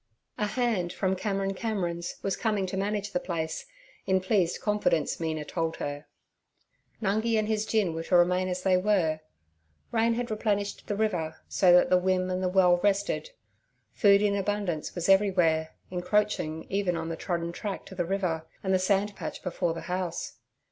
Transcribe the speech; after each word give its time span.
A 0.39 0.47
'hand' 0.47 0.91
from 0.91 1.15
Cameron 1.15 1.53
Cameron's 1.53 2.15
was 2.23 2.35
coming 2.35 2.65
to 2.65 2.75
manage 2.75 3.11
the 3.11 3.19
place, 3.19 3.67
in 4.07 4.19
pleased 4.19 4.59
confidence 4.59 5.19
Mina 5.19 5.45
told 5.45 5.75
her; 5.75 6.07
Nungi 7.03 7.37
and 7.37 7.47
his 7.47 7.67
gin 7.67 7.93
were 7.93 8.01
to 8.05 8.15
remain 8.17 8.47
as 8.47 8.63
they 8.63 8.77
were. 8.77 9.19
Rain 9.91 10.15
had 10.15 10.31
replenished 10.31 10.87
the 10.87 10.95
river, 10.95 11.37
so 11.47 11.71
that 11.73 11.91
the 11.91 12.01
wim 12.01 12.31
and 12.31 12.41
the 12.41 12.49
well 12.49 12.77
rested; 12.77 13.29
food 13.93 14.23
in 14.23 14.35
abundance 14.35 14.95
was 14.95 15.07
everywhere, 15.07 15.75
encroaching 15.91 16.65
even 16.71 16.97
on 16.97 17.09
the 17.09 17.15
trodden 17.15 17.51
track 17.51 17.85
to 17.85 17.93
the 17.93 18.03
river 18.03 18.47
and 18.63 18.73
the 18.73 18.79
sand 18.79 19.15
patch 19.15 19.43
before 19.43 19.75
the 19.75 19.81
house. 19.81 20.37